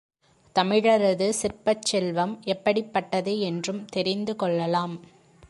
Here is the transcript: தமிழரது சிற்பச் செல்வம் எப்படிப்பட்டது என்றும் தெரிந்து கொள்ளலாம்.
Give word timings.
தமிழரது 0.55 1.29
சிற்பச் 1.29 1.81
செல்வம் 1.81 2.39
எப்படிப்பட்டது 2.43 3.39
என்றும் 3.39 3.85
தெரிந்து 3.85 4.35
கொள்ளலாம். 4.35 4.99